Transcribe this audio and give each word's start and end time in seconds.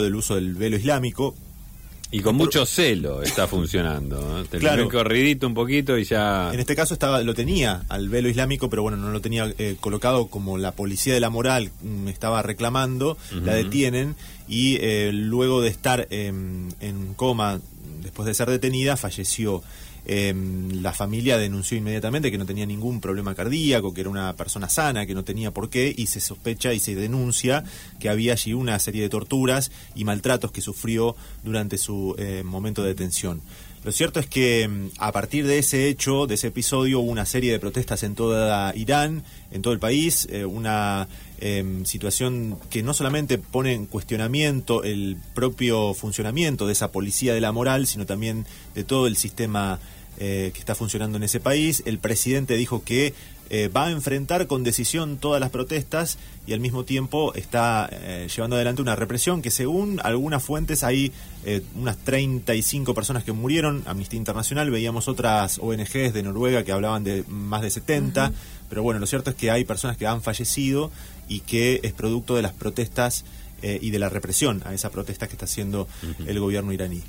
del 0.00 0.14
uso 0.14 0.36
del 0.36 0.54
velo 0.54 0.76
islámico. 0.76 1.34
Y 2.10 2.20
con 2.20 2.34
mucho 2.36 2.64
celo 2.64 3.22
está 3.22 3.46
funcionando. 3.46 4.40
¿eh? 4.40 4.46
Te 4.50 4.58
Claro. 4.58 4.84
lo 4.84 4.90
corridito 4.90 5.46
un 5.46 5.52
poquito 5.52 5.98
y 5.98 6.04
ya... 6.04 6.50
En 6.52 6.60
este 6.60 6.74
caso 6.74 6.94
estaba, 6.94 7.22
lo 7.22 7.34
tenía 7.34 7.84
al 7.90 8.08
velo 8.08 8.30
islámico, 8.30 8.70
pero 8.70 8.82
bueno, 8.82 8.96
no 8.96 9.10
lo 9.10 9.20
tenía 9.20 9.52
eh, 9.58 9.76
colocado 9.80 10.28
como 10.28 10.56
la 10.56 10.72
policía 10.72 11.12
de 11.12 11.20
la 11.20 11.28
moral 11.28 11.72
mm, 11.82 12.08
estaba 12.08 12.40
reclamando, 12.42 13.18
la 13.32 13.52
detienen 13.54 14.14
y 14.48 14.76
eh, 14.80 15.10
luego 15.12 15.60
de 15.60 15.68
estar 15.68 16.06
em, 16.10 16.70
en 16.80 17.12
coma, 17.14 17.60
después 18.02 18.26
de 18.26 18.32
ser 18.34 18.48
detenida, 18.48 18.96
falleció. 18.96 19.62
Em, 20.04 20.82
la 20.82 20.92
familia 20.92 21.38
denunció 21.38 21.78
inmediatamente 21.78 22.30
que 22.30 22.38
no 22.38 22.46
tenía 22.46 22.66
ningún 22.66 23.00
problema 23.00 23.34
cardíaco, 23.34 23.94
que 23.94 24.00
era 24.00 24.10
una 24.10 24.34
persona 24.34 24.68
sana, 24.68 25.06
que 25.06 25.14
no 25.14 25.24
tenía 25.24 25.52
por 25.52 25.70
qué, 25.70 25.94
y 25.96 26.06
se 26.06 26.20
sospecha 26.20 26.72
y 26.72 26.80
se 26.80 26.94
denuncia 26.94 27.64
que 28.00 28.08
había 28.08 28.32
allí 28.32 28.52
una 28.52 28.78
serie 28.78 29.02
de 29.02 29.08
torturas 29.08 29.70
y 29.94 30.04
maltratos 30.04 30.50
que 30.50 30.60
sufrió 30.60 31.14
durante 31.44 31.78
su 31.78 32.14
eh, 32.18 32.42
momento 32.44 32.82
de 32.82 32.88
detención. 32.88 33.42
Lo 33.84 33.90
cierto 33.90 34.20
es 34.20 34.26
que 34.26 34.68
mm, 34.68 34.90
a 34.98 35.10
partir 35.12 35.46
de 35.46 35.58
ese 35.58 35.88
hecho, 35.88 36.26
de 36.26 36.34
ese 36.34 36.48
episodio, 36.48 37.00
hubo 37.00 37.10
una 37.10 37.26
serie 37.26 37.50
de 37.50 37.58
protestas 37.58 38.02
en 38.04 38.14
toda 38.14 38.72
Irán, 38.76 39.24
en 39.50 39.62
todo 39.62 39.72
el 39.72 39.80
país, 39.80 40.28
eh, 40.30 40.44
una 40.44 41.08
em, 41.40 41.84
situación 41.84 42.58
que 42.70 42.84
no 42.84 42.94
solamente 42.94 43.38
pone 43.38 43.72
en 43.72 43.86
cuestionamiento 43.86 44.84
el 44.84 45.16
propio 45.34 45.94
funcionamiento 45.94 46.66
de 46.66 46.74
esa 46.74 46.92
policía 46.92 47.34
de 47.34 47.40
la 47.40 47.50
moral, 47.50 47.88
sino 47.88 48.06
también 48.06 48.46
de 48.74 48.84
todo 48.84 49.08
el 49.08 49.16
sistema 49.16 49.80
eh, 50.18 50.52
que 50.54 50.60
está 50.60 50.76
funcionando 50.76 51.16
en 51.16 51.24
ese 51.24 51.40
país. 51.40 51.82
El 51.84 51.98
presidente 51.98 52.56
dijo 52.56 52.84
que 52.84 53.14
eh, 53.54 53.68
va 53.68 53.88
a 53.88 53.90
enfrentar 53.90 54.46
con 54.46 54.64
decisión 54.64 55.18
todas 55.18 55.38
las 55.38 55.50
protestas 55.50 56.16
y 56.46 56.54
al 56.54 56.60
mismo 56.60 56.84
tiempo 56.84 57.34
está 57.34 57.86
eh, 57.92 58.26
llevando 58.34 58.56
adelante 58.56 58.80
una 58.80 58.96
represión 58.96 59.42
que 59.42 59.50
según 59.50 60.00
algunas 60.02 60.42
fuentes 60.42 60.82
hay 60.82 61.12
eh, 61.44 61.60
unas 61.76 61.98
35 61.98 62.94
personas 62.94 63.24
que 63.24 63.32
murieron, 63.32 63.82
Amnistía 63.84 64.16
Internacional, 64.16 64.70
veíamos 64.70 65.06
otras 65.06 65.58
ONGs 65.58 66.14
de 66.14 66.22
Noruega 66.22 66.64
que 66.64 66.72
hablaban 66.72 67.04
de 67.04 67.24
más 67.28 67.60
de 67.60 67.68
70, 67.68 68.32
pero 68.70 68.82
bueno, 68.82 69.00
lo 69.00 69.06
cierto 69.06 69.28
es 69.28 69.36
que 69.36 69.50
hay 69.50 69.66
personas 69.66 69.98
que 69.98 70.06
han 70.06 70.22
fallecido 70.22 70.90
y 71.28 71.40
que 71.40 71.80
es 71.82 71.92
producto 71.92 72.34
de 72.34 72.40
las 72.40 72.54
protestas 72.54 73.26
eh, 73.60 73.78
y 73.82 73.90
de 73.90 73.98
la 73.98 74.08
represión 74.08 74.62
a 74.64 74.72
esa 74.72 74.90
protesta 74.90 75.26
que 75.26 75.34
está 75.34 75.44
haciendo 75.44 75.86
el 76.26 76.40
gobierno 76.40 76.72
iraní. 76.72 77.02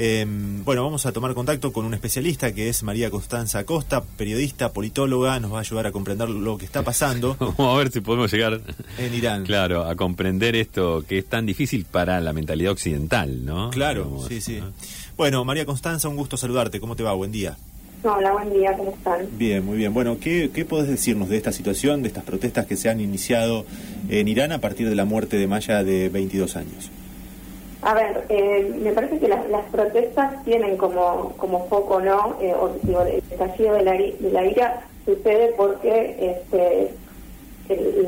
Eh, 0.00 0.24
bueno, 0.64 0.84
vamos 0.84 1.06
a 1.06 1.12
tomar 1.12 1.34
contacto 1.34 1.72
con 1.72 1.84
un 1.84 1.92
especialista 1.92 2.54
que 2.54 2.68
es 2.68 2.84
María 2.84 3.10
Constanza 3.10 3.58
Acosta, 3.58 4.00
periodista, 4.00 4.72
politóloga, 4.72 5.40
nos 5.40 5.52
va 5.52 5.56
a 5.56 5.60
ayudar 5.62 5.88
a 5.88 5.90
comprender 5.90 6.28
lo 6.28 6.56
que 6.56 6.64
está 6.64 6.84
pasando 6.84 7.36
Vamos 7.40 7.74
a 7.74 7.76
ver 7.78 7.90
si 7.90 8.00
podemos 8.00 8.32
llegar... 8.32 8.60
en 8.96 9.14
Irán. 9.14 9.44
Claro, 9.44 9.82
a 9.82 9.96
comprender 9.96 10.54
esto 10.54 11.02
que 11.02 11.18
es 11.18 11.26
tan 11.26 11.46
difícil 11.46 11.84
para 11.84 12.20
la 12.20 12.32
mentalidad 12.32 12.70
occidental, 12.70 13.44
¿no? 13.44 13.70
Claro, 13.70 14.04
Digamos, 14.04 14.26
sí, 14.26 14.40
sí. 14.40 14.58
¿no? 14.60 14.72
Bueno, 15.16 15.44
María 15.44 15.66
Constanza, 15.66 16.08
un 16.08 16.14
gusto 16.14 16.36
saludarte. 16.36 16.78
¿Cómo 16.78 16.94
te 16.94 17.02
va? 17.02 17.12
Buen 17.14 17.32
día. 17.32 17.56
Hola, 18.04 18.30
buen 18.30 18.52
día, 18.52 18.76
¿cómo 18.76 18.92
están? 18.92 19.26
Bien, 19.36 19.66
muy 19.66 19.78
bien. 19.78 19.92
Bueno, 19.92 20.18
¿qué, 20.20 20.50
¿qué 20.54 20.64
podés 20.64 20.86
decirnos 20.86 21.28
de 21.28 21.38
esta 21.38 21.50
situación, 21.50 22.02
de 22.02 22.08
estas 22.08 22.22
protestas 22.22 22.66
que 22.66 22.76
se 22.76 22.88
han 22.88 23.00
iniciado 23.00 23.66
en 24.08 24.28
Irán 24.28 24.52
a 24.52 24.60
partir 24.60 24.88
de 24.88 24.94
la 24.94 25.04
muerte 25.04 25.38
de 25.38 25.48
Maya 25.48 25.82
de 25.82 26.08
22 26.08 26.54
años? 26.54 26.92
A 27.82 27.94
ver, 27.94 28.24
eh, 28.28 28.74
me 28.82 28.92
parece 28.92 29.18
que 29.18 29.28
las, 29.28 29.44
protestas 29.70 30.42
tienen 30.44 30.76
como, 30.76 31.32
como 31.36 31.66
foco, 31.68 32.00
¿no? 32.00 32.36
Eh, 32.40 32.52
o, 32.52 32.70
digo, 32.82 33.02
el 33.02 33.22
estallido 33.30 33.74
de 33.74 33.82
la, 33.84 33.92
de 33.92 34.30
la 34.32 34.44
ira 34.44 34.80
sucede 35.04 35.54
porque 35.56 36.16
este, 36.18 36.90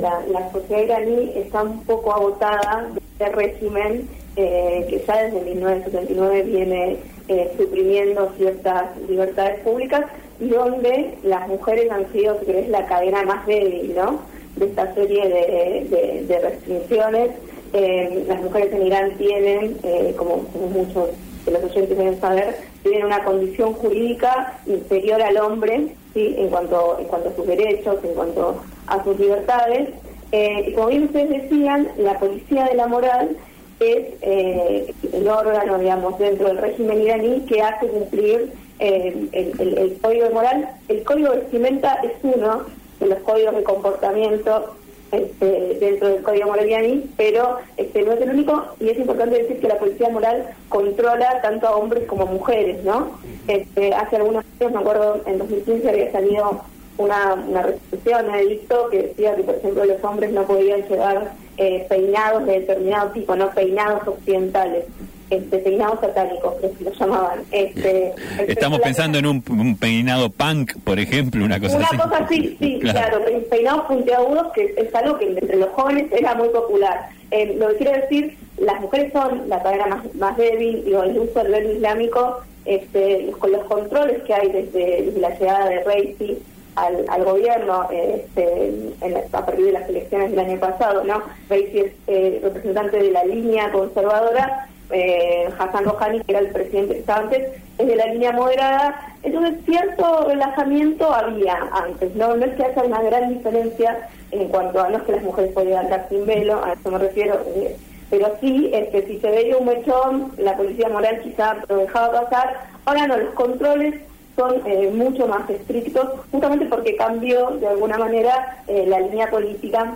la, 0.00 0.50
sociedad 0.50 0.82
iraní 0.82 1.32
está 1.36 1.62
un 1.62 1.84
poco 1.84 2.12
agotada 2.12 2.88
de 2.92 3.00
este 3.00 3.36
régimen 3.36 4.08
eh, 4.36 4.86
que 4.88 5.04
ya 5.06 5.22
desde 5.22 5.41
1979 5.41 6.42
viene 6.42 6.96
eh, 7.28 7.52
suprimiendo 7.56 8.32
ciertas 8.36 8.96
libertades 9.08 9.60
públicas 9.60 10.04
y 10.41 10.48
donde 10.48 11.16
las 11.22 11.46
mujeres 11.46 11.91
han 11.92 12.10
sido, 12.12 12.41
si 12.41 12.47
querés, 12.47 12.69
la 12.70 12.86
cadena 12.86 13.22
más 13.22 13.47
débil, 13.47 13.94
¿no? 13.94 14.20
De 14.56 14.66
esta 14.66 14.92
serie 14.94 15.28
de 15.28 16.41
restricciones. 16.41 17.30
Eh, 17.72 18.25
las 18.28 18.42
mujeres 18.42 18.72
en 18.72 18.86
Irán 18.86 19.12
tienen, 19.16 19.76
eh, 19.82 20.14
como, 20.16 20.44
muchos 20.75 21.10
de 21.44 21.53
los 21.53 21.64
oyentes 21.64 21.97
deben 21.97 22.20
saber, 22.20 22.56
tienen 22.82 23.06
una 23.06 23.22
condición 23.25 23.72
jurídica 23.75 24.58
inferior 24.66 25.22
al 25.22 25.36
hombre, 25.38 25.94
¿sí? 26.12 26.34
En 26.38 26.48
cuanto, 26.48 26.97
en 26.98 27.06
cuanto 27.06 27.28
a 27.30 27.34
sus 27.36 27.47
derechos, 27.47 27.97
en 28.03 28.14
cuanto 28.14 28.56
a 28.86 29.04
sus 29.04 29.19
libertades. 29.19 29.91
Eh, 30.32 30.64
y 30.69 30.72
como 30.72 30.88
bien 30.88 31.04
ustedes 31.04 31.30
decían, 31.42 31.88
la 31.97 32.19
policía 32.19 32.64
de 32.64 32.75
la 32.75 32.86
moral 32.86 33.36
es 33.80 33.98
eh, 34.22 34.92
el 35.12 35.28
órgano, 35.28 35.78
digamos, 35.78 36.19
dentro 36.19 36.48
del 36.48 36.59
régimen 36.59 37.00
iraní 37.03 37.41
que 37.47 37.62
hace 37.62 37.86
cumplir 37.86 38.53
el- 38.78 39.28
el 39.32 39.98
código 40.03 40.25
de 40.28 40.34
moral. 40.34 40.69
El 40.88 41.03
código 41.04 41.30
de 41.32 41.38
vestimenta 41.41 41.98
es 42.03 42.12
uno 42.22 42.64
de 42.98 43.06
los 43.06 43.19
códigos 43.20 43.54
de 43.56 43.62
comportamiento 43.62 44.75
este, 45.12 45.78
dentro 45.81 46.09
del 46.09 46.22
código 46.22 46.48
moral 46.48 46.69
iraní, 46.69 47.10
pero 47.16 47.59
este, 47.76 48.03
no 48.03 48.12
es 48.12 48.21
el 48.21 48.31
único 48.31 48.65
y 48.78 48.91
es 48.91 48.98
importante 48.98 49.43
decir 49.43 49.60
que 49.60 49.69
la 49.69 49.78
policía 49.78 50.09
moral 50.09 50.50
controla 50.69 51.41
tanto 51.43 51.66
a 51.66 51.76
hombres 51.76 52.06
como 52.06 52.22
a 52.22 52.26
mujeres, 52.26 52.84
¿no? 52.84 53.19
Este, 53.48 53.93
hace 53.93 54.16
algunos 54.16 54.44
años, 54.60 54.72
me 54.72 54.78
acuerdo, 54.78 55.21
en 55.26 55.38
2015 55.38 55.88
había 55.88 56.12
salido 56.12 56.62
una, 56.98 57.34
una 57.34 57.62
resolución, 57.62 58.28
un 58.28 58.34
edicto 58.34 58.88
que 58.91 59.03
decía 59.03 59.34
que, 59.34 59.43
por 59.43 59.54
ejemplo, 59.56 59.84
los 59.84 60.04
hombres 60.04 60.32
no 60.32 60.44
podían 60.44 60.87
llevar 60.87 61.32
eh, 61.56 61.87
peinados 61.88 62.47
de 62.47 62.60
determinado 62.60 63.10
tipo, 63.10 63.34
no 63.37 63.50
peinados 63.50 64.06
occidentales, 64.06 64.84
este, 65.30 65.58
peinados 65.58 66.00
satánicos, 66.00 66.54
que 66.60 66.68
se 66.76 66.84
lo 66.84 66.92
llamaban. 66.92 67.41
Este, 67.52 68.12
Estamos 68.48 68.80
pensando 68.80 69.18
en 69.18 69.26
un, 69.26 69.42
un 69.50 69.76
peinado 69.76 70.28
punk, 70.30 70.72
por 70.84 70.98
ejemplo, 70.98 71.44
una 71.44 71.58
cosa 71.60 71.76
una 71.76 71.86
así. 71.86 71.96
cosa 71.96 72.16
así, 72.24 72.56
sí, 72.58 72.78
Claro. 72.82 72.98
claro, 72.98 73.24
pe- 73.24 73.46
peinados 73.48 73.86
puntiagudos, 73.86 74.52
que 74.52 74.74
es 74.76 74.94
algo 74.94 75.18
que 75.18 75.26
entre 75.28 75.56
los 75.56 75.68
jóvenes 75.70 76.06
era 76.12 76.34
muy 76.34 76.48
popular. 76.48 77.08
Eh, 77.30 77.54
lo 77.58 77.68
que 77.68 77.76
quiero 77.76 77.92
decir, 78.00 78.36
las 78.58 78.80
mujeres 78.80 79.12
son 79.12 79.48
la 79.48 79.62
cadena 79.62 79.86
más, 79.86 80.14
más 80.16 80.36
débil, 80.36 80.84
digo, 80.84 81.02
el 81.04 81.18
uso 81.18 81.42
del 81.42 81.52
velo 81.52 81.72
islámico, 81.72 82.38
este, 82.64 83.30
con 83.38 83.52
los 83.52 83.64
controles 83.64 84.22
que 84.24 84.34
hay 84.34 84.48
desde, 84.50 85.02
desde 85.04 85.20
la 85.20 85.30
llegada 85.38 85.68
de 85.68 85.82
Reisi 85.84 86.38
al, 86.76 87.04
al 87.08 87.24
gobierno 87.24 87.88
este, 87.91 88.66
en 89.00 89.12
la- 89.14 89.22
a 89.32 89.47
partir 89.47 89.66
de 89.66 89.72
las 89.72 89.88
elecciones 89.88 90.30
del 90.30 90.41
año 90.41 90.58
pasado, 90.60 91.04
¿no? 91.04 91.22
Reisi 91.48 91.78
es 91.78 91.92
eh, 92.06 92.41
representante 92.42 92.98
de 92.98 93.10
la 93.12 93.24
línea 93.24 93.70
conservadora, 93.72 94.68
eh, 94.93 95.49
Hassan 95.59 95.84
Rouhani, 95.84 96.21
que 96.21 96.33
era 96.33 96.41
el 96.41 96.49
presidente 96.49 96.95
que 96.95 97.01
estaba 97.01 97.21
antes, 97.21 97.49
es 97.78 97.87
de 97.87 97.97
la 97.97 98.06
línea 98.06 98.33
moderada. 98.33 99.17
Entonces, 99.23 99.59
cierto 99.65 100.27
relajamiento 100.27 101.12
había 101.12 101.69
antes, 101.73 102.15
¿no? 102.15 102.37
No 102.37 102.45
es 102.45 102.55
que 102.55 102.65
haya 102.65 102.83
una 102.83 103.03
gran 103.03 103.28
diferencia 103.34 104.09
en 104.31 104.49
cuanto 104.49 104.81
a, 104.81 104.89
no 104.89 104.99
es 104.99 105.03
que 105.05 105.12
las 105.12 105.23
mujeres 105.23 105.53
podían 105.53 105.84
andar 105.84 106.06
sin 106.09 106.27
velo, 106.27 106.65
a 106.65 106.73
eso 106.73 106.91
me 106.91 106.99
refiero, 106.99 107.41
eh, 107.55 107.77
pero 108.11 108.37
sí, 108.41 108.71
este, 108.73 109.06
si 109.06 109.21
se 109.21 109.31
veía 109.31 109.56
un 109.56 109.67
mechón, 109.67 110.33
la 110.39 110.56
policía 110.56 110.89
moral 110.89 111.21
quizá 111.22 111.57
lo 111.69 111.77
dejaba 111.77 112.22
pasar. 112.22 112.69
Ahora 112.84 113.07
no, 113.07 113.17
los 113.17 113.34
controles 113.34 113.95
son 114.37 114.62
eh, 114.67 114.91
mucho 114.93 115.28
más 115.28 115.49
estrictos, 115.49 116.09
justamente 116.33 116.67
porque 116.67 116.97
cambió 116.97 117.51
de 117.51 117.69
alguna 117.69 117.99
manera 117.99 118.62
eh, 118.67 118.84
la 118.87 119.01
línea 119.01 119.31
política 119.31 119.95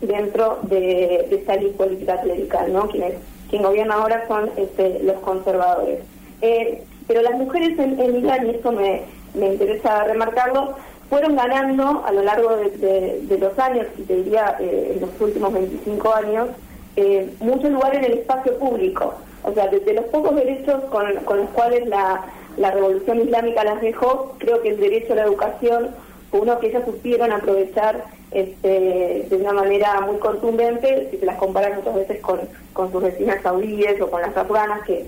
dentro 0.00 0.58
de, 0.62 1.26
de 1.30 1.36
esta 1.36 1.56
línea 1.56 1.76
política 1.76 2.20
clerical, 2.20 2.72
¿no? 2.72 2.88
Quienes, 2.88 3.14
quien 3.50 3.62
gobierna 3.62 3.94
ahora 3.94 4.24
son 4.28 4.50
este, 4.56 5.00
los 5.02 5.16
conservadores. 5.20 6.00
Eh, 6.42 6.82
pero 7.06 7.22
las 7.22 7.34
mujeres 7.34 7.78
en, 7.78 8.00
en 8.00 8.16
Irán, 8.16 8.46
y 8.46 8.50
esto 8.50 8.72
me, 8.72 9.02
me 9.34 9.52
interesa 9.54 10.04
remarcarlo, 10.04 10.74
fueron 11.10 11.36
ganando 11.36 12.02
a 12.06 12.12
lo 12.12 12.22
largo 12.22 12.56
de, 12.56 12.70
de- 12.70 13.20
de 13.22 13.38
los 13.38 13.58
años, 13.58 13.86
y 13.98 14.02
te 14.02 14.16
diría 14.16 14.56
eh, 14.60 14.92
en 14.94 15.00
los 15.02 15.10
últimos 15.20 15.52
25 15.52 16.14
años, 16.14 16.48
eh, 16.96 17.30
mucho 17.40 17.68
lugar 17.68 17.94
en 17.94 18.04
el 18.04 18.12
espacio 18.14 18.58
público. 18.58 19.14
O 19.42 19.52
sea, 19.52 19.66
desde 19.68 19.92
los 19.92 20.06
pocos 20.06 20.34
derechos 20.34 20.82
con, 20.84 21.14
con 21.24 21.38
los 21.40 21.50
cuales 21.50 21.86
la, 21.88 22.22
la 22.56 22.70
revolución 22.70 23.20
islámica 23.20 23.62
las 23.64 23.80
dejó, 23.82 24.34
creo 24.38 24.62
que 24.62 24.70
el 24.70 24.80
derecho 24.80 25.12
a 25.12 25.16
la 25.16 25.24
educación 25.24 25.90
fue 26.30 26.40
uno 26.40 26.58
que 26.58 26.68
ellas 26.68 26.84
supieron 26.86 27.30
aprovechar 27.32 28.04
este, 28.30 29.26
de 29.28 29.36
una 29.36 29.52
manera 29.52 30.00
muy 30.00 30.16
contundente, 30.16 31.08
si 31.10 31.18
se 31.18 31.26
las 31.26 31.36
comparan 31.36 31.76
muchas 31.76 31.94
veces 31.94 32.20
con, 32.20 32.40
con 32.74 32.92
sus 32.92 33.02
vecinas 33.02 33.40
saudíes 33.42 33.98
o 34.02 34.10
con 34.10 34.20
las 34.20 34.36
afganas 34.36 34.82
que 34.84 35.06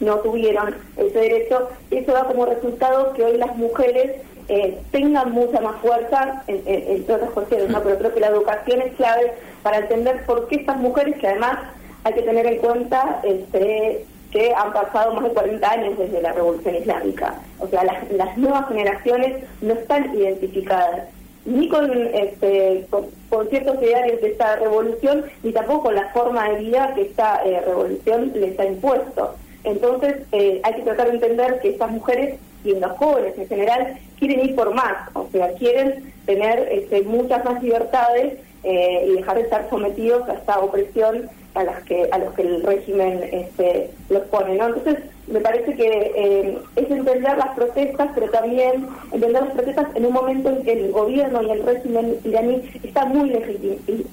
no 0.00 0.16
tuvieron 0.18 0.74
ese 0.96 1.16
derecho. 1.18 1.68
Eso 1.92 2.12
da 2.12 2.24
como 2.24 2.46
resultado 2.46 3.12
que 3.12 3.24
hoy 3.24 3.36
las 3.36 3.54
mujeres 3.56 4.22
eh, 4.48 4.76
tengan 4.90 5.30
mucha 5.30 5.60
más 5.60 5.76
fuerza, 5.80 6.42
en- 6.48 6.62
en- 6.66 6.96
entre 6.96 7.14
otras 7.14 7.30
cuestiones, 7.30 7.70
¿no? 7.70 7.80
pero 7.82 7.96
creo 7.98 8.12
que 8.12 8.20
la 8.20 8.26
educación 8.26 8.82
es 8.82 8.92
clave 8.96 9.32
para 9.62 9.78
entender 9.78 10.24
por 10.26 10.48
qué 10.48 10.56
estas 10.56 10.78
mujeres, 10.78 11.16
que 11.20 11.28
además 11.28 11.58
hay 12.02 12.14
que 12.14 12.22
tener 12.22 12.44
en 12.46 12.58
cuenta 12.58 13.20
este, 13.22 14.04
que 14.32 14.52
han 14.52 14.72
pasado 14.72 15.14
más 15.14 15.24
de 15.24 15.30
40 15.30 15.70
años 15.70 15.96
desde 15.98 16.20
la 16.20 16.32
Revolución 16.32 16.74
Islámica. 16.74 17.34
O 17.60 17.68
sea, 17.68 17.84
las, 17.84 18.10
las 18.10 18.36
nuevas 18.36 18.66
generaciones 18.66 19.44
no 19.60 19.74
están 19.74 20.12
identificadas 20.16 21.02
ni 21.44 21.68
con, 21.68 21.90
este, 22.14 22.86
con, 22.90 23.48
ciertos 23.48 23.82
idearios 23.82 24.20
de 24.20 24.28
esta 24.28 24.56
revolución, 24.56 25.24
ni 25.42 25.52
tampoco 25.52 25.84
con 25.84 25.94
la 25.94 26.08
forma 26.12 26.48
de 26.50 26.58
vida 26.60 26.92
que 26.94 27.02
esta 27.02 27.42
eh, 27.44 27.60
revolución 27.60 28.32
les 28.34 28.58
ha 28.58 28.64
impuesto. 28.64 29.34
Entonces 29.64 30.16
eh, 30.32 30.60
hay 30.64 30.74
que 30.74 30.82
tratar 30.82 31.08
de 31.08 31.14
entender 31.14 31.60
que 31.60 31.70
estas 31.70 31.90
mujeres 31.90 32.38
y 32.64 32.74
los 32.74 32.92
jóvenes 32.92 33.36
en 33.36 33.48
general 33.48 33.98
quieren 34.18 34.40
ir 34.40 34.54
por 34.54 34.72
más, 34.74 35.08
o 35.14 35.28
sea, 35.32 35.52
quieren 35.54 36.12
tener 36.26 36.68
este, 36.70 37.02
muchas 37.02 37.44
más 37.44 37.62
libertades 37.62 38.38
eh, 38.62 39.06
y 39.08 39.16
dejar 39.16 39.36
de 39.36 39.42
estar 39.42 39.68
sometidos 39.68 40.28
a 40.28 40.34
esta 40.34 40.60
opresión 40.60 41.28
a 41.54 41.64
las 41.64 41.82
que 41.84 42.08
a 42.10 42.18
los 42.18 42.32
que 42.34 42.42
el 42.42 42.62
régimen 42.62 43.20
este, 43.30 43.90
los 44.08 44.22
pone 44.24 44.56
no 44.56 44.68
entonces 44.68 44.98
me 45.26 45.40
parece 45.40 45.74
que 45.74 46.12
eh, 46.16 46.58
es 46.76 46.90
entender 46.90 47.36
las 47.36 47.54
protestas 47.54 48.10
pero 48.14 48.30
también 48.30 48.86
entender 49.12 49.42
las 49.42 49.52
protestas 49.52 49.86
en 49.94 50.06
un 50.06 50.12
momento 50.12 50.50
en 50.50 50.62
que 50.62 50.72
el 50.72 50.92
gobierno 50.92 51.42
y 51.42 51.50
el 51.50 51.62
régimen 51.62 52.16
iraní 52.24 52.62
está 52.82 53.04
muy 53.04 53.30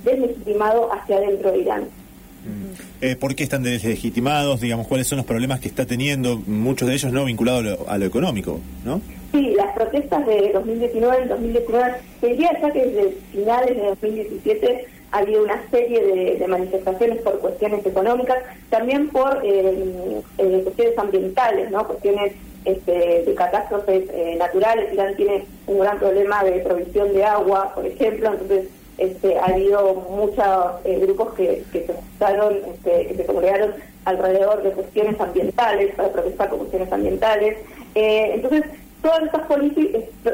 deslegitimado 0.03 0.91
hacia 0.94 1.18
adentro 1.18 1.51
de 1.51 1.59
Irán 1.59 1.83
mm. 1.83 3.03
eh, 3.06 3.15
¿Por 3.15 3.36
qué 3.36 3.44
están 3.44 3.63
deslegitimados? 3.63 4.59
Digamos, 4.59 4.88
¿cuáles 4.88 5.07
son 5.07 5.18
los 5.18 5.25
problemas 5.25 5.59
que 5.59 5.69
está 5.69 5.86
teniendo? 5.86 6.38
Muchos 6.45 6.88
de 6.88 6.95
ellos 6.95 7.12
no 7.12 7.25
vinculados 7.25 7.62
a 7.62 7.63
lo, 7.63 7.89
a 7.89 7.97
lo 7.97 8.06
económico, 8.06 8.59
¿no? 8.86 9.01
Sí, 9.31 9.53
las 9.56 9.74
protestas 9.75 10.25
de 10.25 10.51
2019 10.53 11.24
en 11.24 11.30
2019, 11.30 11.94
se 12.19 12.27
diría 12.27 12.51
ya 12.62 12.71
que 12.71 12.86
desde 12.86 13.18
finales 13.31 13.75
de 13.75 13.83
2017 13.83 14.88
ha 15.11 15.19
habido 15.19 15.44
una 15.44 15.61
serie 15.69 16.38
de, 16.38 16.47
manifestaciones 16.47 17.19
por 17.19 17.39
cuestiones 17.39 17.85
económicas, 17.85 18.38
también 18.69 19.09
por 19.09 19.41
eh, 19.44 20.21
eh, 20.38 20.61
cuestiones 20.63 20.97
ambientales, 20.97 21.71
¿no? 21.71 21.88
cuestiones 21.88 22.33
este, 22.65 23.23
de 23.23 23.35
catástrofes 23.35 24.09
eh, 24.11 24.35
naturales. 24.38 24.94
Irán 24.94 25.15
tiene 25.15 25.45
un 25.67 25.79
gran 25.79 26.00
problema 26.00 26.44
de 26.44 26.59
provisión 26.59 27.13
de 27.13 27.23
agua, 27.23 27.73
por 27.73 27.85
ejemplo, 27.85 28.31
entonces 28.31 28.67
este, 28.97 29.38
ha 29.38 29.45
habido 29.45 29.94
muchos 30.09 30.83
grupos 30.83 31.33
que, 31.35 31.63
que 31.71 31.85
se 31.85 31.95
usaron, 32.15 32.57
este, 32.73 33.07
que 33.07 33.15
se 33.15 33.25
congregaron 33.25 33.73
alrededor 34.05 34.63
de 34.63 34.71
cuestiones 34.71 35.19
ambientales, 35.19 35.95
para 35.95 36.12
protestar 36.12 36.50
por 36.50 36.59
cuestiones 36.59 36.91
ambientales. 36.91 37.57
entonces, 37.95 38.63
todas 39.01 39.24
estas 39.24 39.44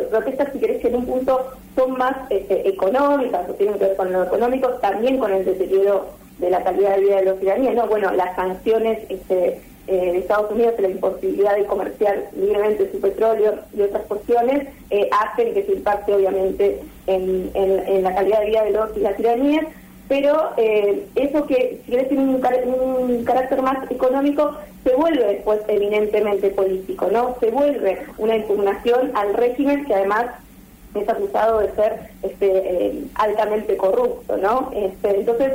protestas, 0.09 0.53
si 0.53 0.59
querés, 0.59 0.81
que 0.81 0.87
en 0.87 0.95
un 0.95 1.05
punto 1.05 1.51
son 1.75 1.97
más 1.97 2.15
este, 2.29 2.67
económicas 2.67 3.49
o 3.49 3.53
tienen 3.53 3.77
que 3.77 3.85
ver 3.85 3.95
con 3.95 4.11
lo 4.11 4.23
económico, 4.23 4.69
también 4.81 5.17
con 5.17 5.31
el 5.31 5.45
deterioro 5.45 6.07
de 6.39 6.49
la 6.49 6.63
calidad 6.63 6.95
de 6.95 7.01
vida 7.01 7.15
de 7.17 7.25
los 7.25 7.41
iraníes, 7.41 7.75
¿no? 7.75 7.87
Bueno, 7.87 8.11
las 8.11 8.35
sanciones 8.35 8.99
este, 9.09 9.61
eh, 9.87 10.11
de 10.11 10.17
Estados 10.17 10.51
Unidos, 10.51 10.73
la 10.79 10.89
imposibilidad 10.89 11.55
de 11.55 11.65
comerciar 11.65 12.29
libremente 12.35 12.91
su 12.91 12.99
petróleo 12.99 13.59
y 13.75 13.81
otras 13.81 14.03
cuestiones, 14.07 14.67
eh, 14.89 15.09
hacen 15.11 15.53
que 15.53 15.63
se 15.63 15.73
impacte 15.73 16.13
obviamente 16.13 16.81
en, 17.07 17.51
en, 17.53 18.03
la 18.03 18.15
calidad 18.15 18.39
de 18.39 18.45
vida 18.47 18.63
de 18.63 18.71
los 18.71 19.19
iraníes, 19.19 19.65
pero 20.07 20.51
eh, 20.57 21.07
eso 21.15 21.45
que 21.47 21.81
si 21.83 21.91
querés 21.91 22.09
tiene 22.09 22.23
un, 22.23 23.23
carácter 23.25 23.61
más 23.61 23.89
económico 23.89 24.55
se 24.83 24.93
vuelve 24.95 25.25
después 25.25 25.61
eminentemente 25.67 26.49
político, 26.51 27.09
¿no? 27.11 27.35
Se 27.39 27.49
vuelve 27.49 27.99
una 28.17 28.35
impugnación 28.35 29.11
al 29.15 29.33
régimen 29.33 29.85
que 29.85 29.95
además 29.95 30.27
es 30.93 31.09
acusado 31.09 31.59
de 31.59 31.71
ser 31.71 31.99
este, 32.21 32.47
eh, 32.47 33.03
altamente 33.15 33.75
corrupto, 33.77 34.37
¿no? 34.37 34.71
Este, 34.75 35.19
entonces, 35.19 35.53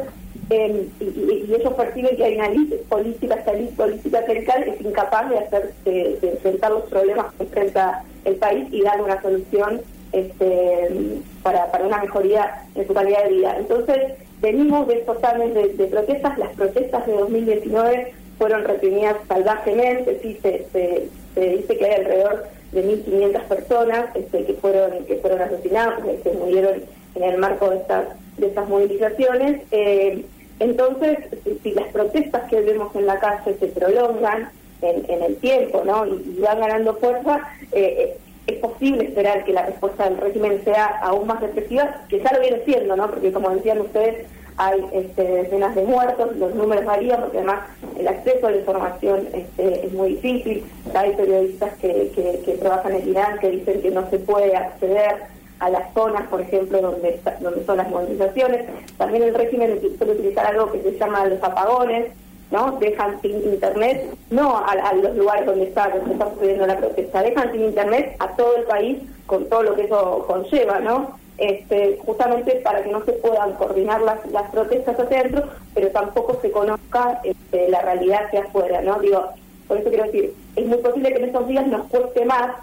em, 0.50 0.88
y, 0.98 1.54
ellos 1.54 1.74
perciben 1.74 2.16
que 2.16 2.24
hay 2.24 2.36
una 2.36 2.50
política, 2.88 3.36
esta 3.36 3.52
política 3.76 4.24
clerical 4.24 4.64
es 4.64 4.80
incapaz 4.80 5.30
de 5.30 5.38
hacer 5.38 5.72
de, 5.84 6.18
enfrentar 6.22 6.72
los 6.72 6.82
problemas 6.84 7.32
que 7.34 7.44
enfrenta 7.44 8.02
el 8.24 8.34
país 8.34 8.66
y 8.72 8.82
dar 8.82 9.00
una 9.00 9.22
solución 9.22 9.80
este, 10.12 11.20
para, 11.44 11.70
para 11.70 11.86
una 11.86 12.02
mejoría 12.02 12.64
en 12.74 12.84
su 12.84 12.92
calidad 12.92 13.22
de 13.24 13.30
vida. 13.30 13.56
Entonces, 13.56 14.14
venimos 14.40 14.88
de 14.88 14.98
estos 14.98 15.22
años 15.24 15.54
de, 15.54 15.86
protestas, 15.86 16.38
las 16.38 16.54
protestas 16.54 17.06
de 17.06 17.12
2019 17.12 18.12
fueron 18.38 18.64
reprimidas 18.64 19.16
salvajemente, 19.28 20.18
sí, 20.22 20.38
se, 20.42 21.08
dice 21.34 21.76
que 21.76 21.84
hay 21.84 22.00
alrededor 22.00 22.46
de 22.72 22.84
1.500 22.84 23.42
personas 23.44 24.16
este, 24.16 24.44
que 24.44 24.54
fueron 24.54 25.04
que 25.04 25.16
fueron 25.16 25.42
asesinadas, 25.42 26.00
que 26.22 26.30
murieron 26.30 26.82
en 27.14 27.22
el 27.22 27.38
marco 27.38 27.70
de 27.70 27.76
estas 27.76 28.06
de 28.38 28.46
estas 28.46 28.68
movilizaciones. 28.68 29.62
Eh, 29.70 30.24
entonces, 30.58 31.18
si, 31.62 31.72
las 31.72 31.88
protestas 31.92 32.48
que 32.48 32.60
vemos 32.60 32.94
en 32.94 33.06
la 33.06 33.18
calle 33.18 33.56
se 33.58 33.66
prolongan 33.68 34.50
en, 34.82 35.22
el 35.22 35.36
tiempo 35.36 35.82
¿no? 35.84 36.06
y, 36.06 36.38
van 36.40 36.60
ganando 36.60 36.94
fuerza, 36.94 37.40
eh, 37.72 38.16
es 38.46 38.58
posible 38.58 39.04
esperar 39.04 39.44
que 39.44 39.52
la 39.52 39.66
respuesta 39.66 40.08
del 40.08 40.18
régimen 40.18 40.62
sea 40.64 40.86
aún 41.02 41.26
más 41.26 41.40
represiva, 41.40 42.02
que 42.08 42.20
ya 42.20 42.32
lo 42.32 42.40
viene 42.40 42.62
siendo, 42.64 42.96
¿no? 42.96 43.08
Porque 43.10 43.32
como 43.32 43.50
decían 43.50 43.80
ustedes, 43.80 44.26
hay 44.56 44.84
este, 44.92 45.22
decenas 45.22 45.74
de 45.74 45.84
muertos, 45.84 46.36
los 46.36 46.54
números 46.54 46.84
varían 46.84 47.20
porque 47.20 47.38
además 47.38 47.60
el 47.98 48.06
acceso 48.06 48.46
a 48.46 48.50
la 48.50 48.58
información 48.58 49.28
este, 49.32 49.86
es 49.86 49.92
muy 49.92 50.10
difícil. 50.16 50.64
Hay 50.94 51.12
periodistas 51.12 51.74
que, 51.78 52.12
que, 52.44 52.52
trabajan 52.58 52.94
en 52.94 53.08
Irán 53.08 53.38
que 53.38 53.50
dicen 53.50 53.80
que 53.80 53.90
no 53.90 54.08
se 54.10 54.18
puede 54.18 54.54
acceder 54.54 55.22
a 55.60 55.70
las 55.70 55.92
zonas, 55.94 56.26
por 56.28 56.42
ejemplo, 56.42 56.80
donde, 56.80 57.20
donde 57.40 57.64
son 57.64 57.76
las 57.78 57.88
movilizaciones. 57.88 58.66
También 58.98 59.22
el 59.22 59.34
régimen 59.34 59.80
suele 59.96 60.12
utilizar 60.12 60.46
algo 60.46 60.70
que 60.72 60.82
se 60.82 60.98
llama 60.98 61.24
los 61.26 61.42
apagones, 61.42 62.08
¿no? 62.50 62.72
Dejan 62.78 63.20
sin 63.22 63.36
internet, 63.44 64.12
no 64.30 64.58
a, 64.58 64.92
los 64.94 65.16
lugares 65.16 65.46
donde 65.46 65.64
está, 65.64 65.88
donde 65.88 66.12
está 66.12 66.30
sucediendo 66.34 66.66
la 66.66 66.78
protesta, 66.78 67.22
dejan 67.22 67.52
sin 67.52 67.64
internet 67.64 68.16
a 68.18 68.28
todo 68.36 68.56
el 68.56 68.64
país 68.64 68.98
con 69.26 69.48
todo 69.48 69.62
lo 69.62 69.74
que 69.76 69.84
eso 69.84 70.24
conlleva, 70.26 70.80
¿no? 70.80 71.18
Este, 71.38 71.98
justamente 72.04 72.56
para 72.56 72.82
que 72.82 72.90
no 72.90 73.02
se 73.04 73.12
puedan 73.12 73.52
coordinar 73.52 74.02
las, 74.02 74.26
las 74.30 74.50
protestas 74.50 74.98
hacia 74.98 75.20
adentro, 75.20 75.44
pero 75.74 75.88
tampoco 75.88 76.38
se 76.42 76.50
conozca 76.50 77.20
este, 77.24 77.68
la 77.68 77.80
realidad 77.80 78.26
hacia 78.26 78.42
afuera, 78.42 78.82
¿no? 78.82 78.98
Digo, 78.98 79.24
por 79.66 79.78
eso 79.78 79.88
quiero 79.88 80.04
decir, 80.04 80.34
es 80.56 80.66
muy 80.66 80.78
posible 80.78 81.10
que 81.10 81.18
en 81.18 81.24
estos 81.26 81.46
días 81.46 81.66
nos 81.68 81.86
cueste 81.86 82.24
más 82.24 82.56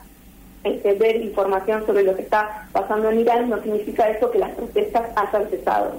este, 0.63 0.93
ver 0.93 1.15
información 1.21 1.85
sobre 1.85 2.03
lo 2.03 2.15
que 2.15 2.23
está 2.23 2.67
pasando 2.73 3.09
en 3.09 3.21
Irán, 3.21 3.49
no 3.49 3.61
significa 3.61 4.09
eso 4.09 4.29
que 4.29 4.39
las 4.39 4.51
protestas 4.51 5.05
hayan 5.15 5.49
cesado. 5.49 5.93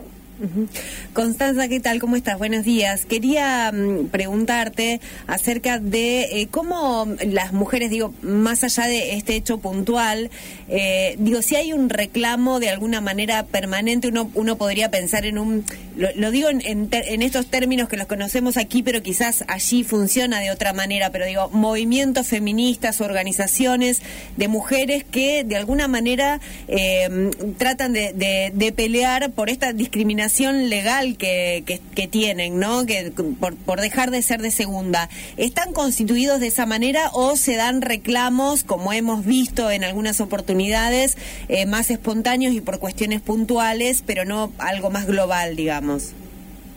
Constanza, 1.14 1.68
¿qué 1.68 1.80
tal? 1.80 1.98
¿Cómo 1.98 2.14
estás? 2.14 2.38
Buenos 2.38 2.64
días. 2.64 3.04
Quería 3.06 3.72
mm, 3.72 4.06
preguntarte 4.06 5.00
acerca 5.26 5.80
de 5.80 6.42
eh, 6.42 6.48
cómo 6.48 7.06
las 7.26 7.52
mujeres, 7.52 7.90
digo, 7.90 8.14
más 8.22 8.62
allá 8.62 8.86
de 8.86 9.16
este 9.16 9.34
hecho 9.34 9.58
puntual, 9.58 10.30
eh, 10.68 11.16
digo, 11.18 11.42
si 11.42 11.56
hay 11.56 11.72
un 11.72 11.90
reclamo 11.90 12.60
de 12.60 12.70
alguna 12.70 13.00
manera 13.00 13.46
permanente, 13.46 14.08
uno, 14.08 14.30
uno 14.34 14.56
podría 14.56 14.90
pensar 14.90 15.26
en 15.26 15.38
un, 15.38 15.64
lo, 15.96 16.30
digo 16.30 16.50
en, 16.50 16.62
en, 16.64 17.22
estos 17.22 17.48
términos 17.48 17.88
que 17.88 17.96
los 17.96 18.06
conocemos 18.06 18.56
aquí, 18.56 18.82
pero 18.84 19.02
quizás 19.02 19.44
allí 19.48 19.82
funciona 19.82 20.38
de 20.38 20.52
otra 20.52 20.72
manera, 20.72 21.10
pero 21.10 21.26
digo, 21.26 21.48
movimientos 21.50 22.28
feministas, 22.28 23.00
organizaciones 23.00 24.02
de 24.36 24.46
mujeres 24.46 25.04
que 25.04 25.42
de 25.42 25.56
alguna 25.56 25.88
manera 25.88 26.40
eh, 26.68 27.30
tratan 27.56 27.92
de, 27.92 28.52
de 28.54 28.72
pelear 28.72 29.32
por 29.32 29.50
esta 29.50 29.72
discriminación 29.72 30.27
legal 30.68 31.16
que, 31.16 31.64
que, 31.94 32.08
tienen, 32.08 32.58
¿no? 32.58 32.86
Que 32.86 33.12
por, 33.40 33.56
por, 33.56 33.80
dejar 33.80 34.10
de 34.10 34.22
ser 34.22 34.40
de 34.40 34.50
segunda, 34.50 35.08
¿están 35.36 35.72
constituidos 35.72 36.40
de 36.40 36.48
esa 36.48 36.66
manera 36.66 37.10
o 37.12 37.36
se 37.36 37.56
dan 37.56 37.82
reclamos, 37.82 38.64
como 38.64 38.92
hemos 38.92 39.24
visto 39.24 39.70
en 39.70 39.84
algunas 39.84 40.20
oportunidades, 40.20 41.16
eh, 41.48 41.66
más 41.66 41.90
espontáneos 41.90 42.54
y 42.54 42.60
por 42.60 42.78
cuestiones 42.78 43.20
puntuales, 43.20 44.02
pero 44.06 44.24
no 44.24 44.52
algo 44.58 44.90
más 44.90 45.06
global, 45.06 45.56
digamos? 45.56 46.12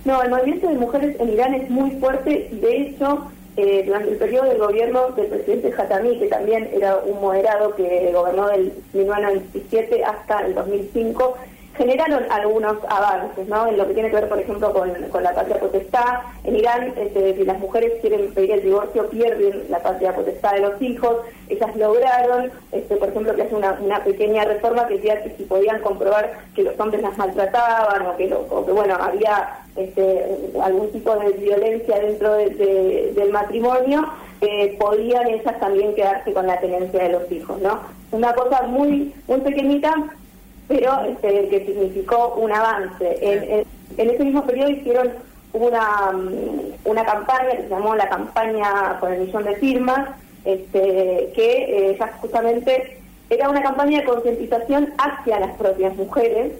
No, 0.05 0.21
el 0.23 0.29
movimiento 0.29 0.67
de 0.67 0.75
mujeres 0.75 1.15
en 1.19 1.29
Irán 1.29 1.53
es 1.53 1.69
muy 1.69 1.91
fuerte 1.91 2.49
y 2.51 2.55
de 2.55 2.81
hecho 2.81 3.31
eh, 3.57 3.83
durante 3.85 4.11
el 4.11 4.17
periodo 4.17 4.45
del 4.45 4.57
gobierno 4.59 5.11
del 5.11 5.27
presidente 5.27 5.73
Hatami, 5.77 6.17
que 6.17 6.27
también 6.27 6.69
era 6.73 6.97
un 6.97 7.19
moderado 7.19 7.75
que 7.75 8.09
gobernó 8.13 8.47
del 8.47 8.73
1997 8.93 10.03
hasta 10.05 10.45
el 10.45 10.55
2005, 10.55 11.37
generaron 11.81 12.23
algunos 12.29 12.77
avances, 12.87 13.47
¿no? 13.47 13.67
En 13.67 13.75
lo 13.75 13.87
que 13.87 13.95
tiene 13.95 14.09
que 14.09 14.17
ver, 14.17 14.29
por 14.29 14.39
ejemplo, 14.39 14.71
con, 14.71 15.23
la 15.23 15.33
patria 15.33 15.59
potestad. 15.59 16.19
En 16.43 16.55
Irán, 16.55 16.93
este, 16.95 17.35
si 17.35 17.43
las 17.43 17.59
mujeres 17.59 17.93
quieren 18.01 18.31
pedir 18.35 18.51
el 18.51 18.61
divorcio, 18.61 19.09
pierden 19.09 19.65
la 19.67 19.79
patria 19.79 20.13
potestad 20.13 20.53
de 20.53 20.59
los 20.59 20.79
hijos. 20.79 21.17
Ellas 21.49 21.75
lograron, 21.75 22.51
este, 22.71 22.95
por 22.97 23.09
ejemplo, 23.09 23.35
que 23.35 23.41
hace 23.41 23.55
una, 23.55 24.03
pequeña 24.03 24.45
reforma 24.45 24.85
que 24.87 24.95
decía 24.95 25.23
que 25.23 25.35
si 25.37 25.43
podían 25.43 25.81
comprobar 25.81 26.31
que 26.55 26.63
los 26.63 26.79
hombres 26.79 27.01
las 27.01 27.17
maltrataban 27.17 28.05
o 28.05 28.15
que, 28.15 28.27
bueno, 28.71 28.95
había 28.99 29.61
este, 29.75 30.37
algún 30.61 30.91
tipo 30.91 31.15
de 31.15 31.31
violencia 31.31 31.99
dentro 31.99 32.35
del 32.35 33.31
matrimonio, 33.31 34.05
eh, 34.41 34.77
podían 34.79 35.27
ellas 35.27 35.59
también 35.59 35.95
quedarse 35.95 36.31
con 36.31 36.45
la 36.45 36.59
tenencia 36.59 37.03
de 37.03 37.09
los 37.09 37.31
hijos, 37.31 37.59
¿no? 37.59 37.79
Una 38.11 38.33
cosa 38.33 38.63
muy, 38.63 39.13
muy 39.27 39.39
pequeñita, 39.41 39.93
pero 40.67 41.03
este, 41.05 41.49
que 41.49 41.65
significó 41.65 42.35
un 42.35 42.51
avance. 42.51 43.17
En, 43.21 44.09
ese 44.09 44.23
mismo 44.23 44.45
periodo 44.45 44.69
hicieron 44.69 45.11
una, 45.53 46.11
mm, 46.13 46.89
una 46.89 47.05
campaña 47.05 47.51
que 47.51 47.63
se 47.63 47.69
llamó 47.69 47.95
la 47.95 48.07
campaña 48.07 48.97
por 48.99 49.11
el 49.11 49.21
millón 49.21 49.43
de 49.43 49.55
firmas, 49.57 50.09
este, 50.45 51.31
que 51.35 51.91
eh, 51.91 51.99
justamente 52.21 52.97
era 53.29 53.49
una 53.49 53.61
campaña 53.61 53.99
de 53.99 54.05
concientización 54.05 54.93
hacia 54.97 55.39
las 55.39 55.55
propias 55.57 55.95
mujeres. 55.95 56.53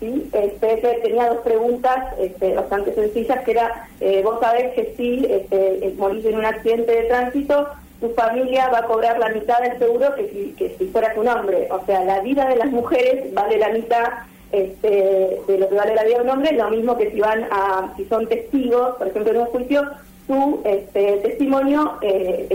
¿sí? 0.00 0.28
Este, 0.32 0.76
tenía 1.02 1.28
dos 1.28 1.38
preguntas 1.38 2.14
este, 2.18 2.54
bastante 2.54 2.94
sencillas, 2.94 3.44
que 3.44 3.50
era, 3.52 3.88
eh, 4.00 4.22
vos 4.22 4.40
sabés 4.40 4.74
que 4.74 4.94
si 4.96 5.26
este, 5.26 5.94
morís 5.96 6.24
en 6.24 6.36
un 6.36 6.44
accidente 6.44 6.92
de 6.92 7.02
tránsito, 7.04 7.68
tu 8.00 8.10
familia 8.10 8.68
va 8.68 8.78
a 8.80 8.86
cobrar 8.86 9.18
la 9.18 9.30
mitad 9.30 9.60
del 9.60 9.78
seguro 9.78 10.14
que 10.14 10.28
si, 10.28 10.54
que 10.56 10.74
si 10.78 10.86
fuera 10.86 11.14
tu 11.14 11.22
nombre. 11.22 11.68
O 11.70 11.84
sea, 11.84 12.04
la 12.04 12.20
vida 12.20 12.48
de 12.48 12.56
las 12.56 12.70
mujeres 12.70 13.32
vale 13.34 13.58
la 13.58 13.70
mitad 13.70 14.04
este, 14.52 15.40
de 15.46 15.58
lo 15.58 15.68
que 15.68 15.74
vale 15.74 15.94
la 15.94 16.04
vida 16.04 16.18
de 16.18 16.24
un 16.24 16.30
hombre, 16.30 16.52
lo 16.52 16.70
mismo 16.70 16.96
que 16.96 17.10
si 17.10 17.20
van 17.20 17.44
a, 17.50 17.92
si 17.96 18.04
son 18.06 18.26
testigos, 18.28 18.96
por 18.96 19.08
ejemplo, 19.08 19.32
en 19.32 19.38
un 19.40 19.46
juicio, 19.46 19.90
su 20.26 20.60
este, 20.64 21.18
testimonio 21.18 21.98
eh, 22.02 22.48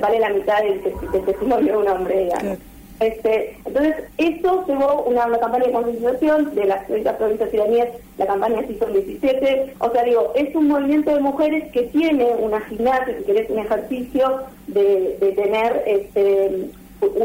vale 0.00 0.18
la 0.18 0.30
mitad 0.30 0.62
del, 0.62 0.82
testimonio 1.24 1.72
de 1.72 1.78
un 1.78 1.88
hombre. 1.88 2.28
Este, 3.00 3.58
entonces, 3.64 3.94
eso 4.16 4.64
llevó 4.66 5.02
una, 5.02 5.26
una 5.26 5.38
campaña 5.38 5.66
de 5.66 5.72
concienciación 5.72 6.54
de 6.54 6.64
las 6.64 6.86
30 6.86 7.18
provincias 7.18 7.52
iraníes, 7.52 7.88
la 8.16 8.26
campaña 8.26 8.64
sí 8.66 8.76
son 8.78 8.92
17, 8.94 9.74
o 9.78 9.90
sea, 9.90 10.02
digo, 10.04 10.32
es 10.34 10.54
un 10.54 10.68
movimiento 10.68 11.14
de 11.14 11.20
mujeres 11.20 11.70
que 11.72 11.82
tiene 11.84 12.24
una 12.38 12.60
gimnasia, 12.62 13.18
si 13.18 13.24
querés, 13.24 13.50
un 13.50 13.58
ejercicio 13.58 14.42
de, 14.68 15.18
de 15.20 15.32
tener 15.32 15.82
este, 15.86 16.70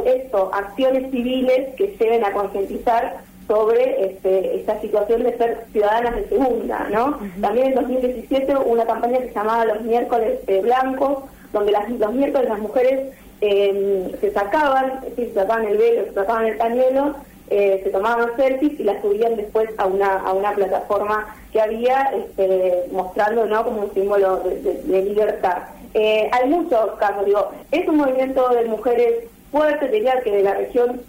esto, 0.05 0.51
acciones 0.53 1.09
civiles 1.11 1.73
que 1.75 1.95
lleven 1.97 2.25
a 2.25 2.33
concientizar 2.33 3.21
sobre 3.47 4.05
este, 4.05 4.57
esta 4.57 4.79
situación 4.81 5.23
de 5.23 5.37
ser 5.37 5.65
ciudadanas 5.71 6.15
de 6.15 6.29
segunda, 6.29 6.87
¿no? 6.89 7.19
También 7.41 7.67
en 7.67 7.75
2017 7.75 8.55
hubo 8.55 8.71
una 8.71 8.85
campaña 8.85 9.19
que 9.19 9.27
se 9.27 9.33
llamaba 9.33 9.65
Los 9.65 9.81
miércoles 9.81 10.39
blancos, 10.63 11.23
donde 11.51 11.71
las, 11.71 11.89
los 11.89 12.13
miércoles 12.13 12.49
las 12.49 12.59
mujeres 12.59 13.13
eh, 13.41 14.15
se 14.21 14.31
sacaban, 14.31 15.01
se 15.15 15.33
sacaban 15.33 15.65
el 15.65 15.77
velo, 15.77 16.05
se 16.05 16.13
sacaban 16.13 16.45
el 16.45 16.57
pañuelo, 16.57 17.15
eh, 17.49 17.81
se 17.83 17.89
tomaban 17.89 18.35
selfies 18.37 18.79
y 18.79 18.83
las 18.83 19.01
subían 19.01 19.35
después 19.35 19.69
a 19.77 19.85
una 19.85 20.19
a 20.19 20.31
una 20.31 20.53
plataforma 20.53 21.35
que 21.51 21.59
había 21.59 22.11
este, 22.15 22.85
mostrando 22.91 23.45
no 23.45 23.63
como 23.65 23.81
un 23.81 23.93
símbolo 23.93 24.37
de, 24.37 25.01
libertad. 25.01 25.63
Eh, 25.93 26.29
hay 26.31 26.47
muchos 26.47 26.91
casos, 26.97 27.25
digo, 27.25 27.51
es 27.71 27.85
un 27.89 27.97
movimiento 27.97 28.47
de 28.49 28.65
mujeres 28.65 29.25
fuerte, 29.51 29.89
diría 29.89 30.21
que 30.21 30.31
de 30.31 30.43
la 30.43 30.53
región 30.53 31.01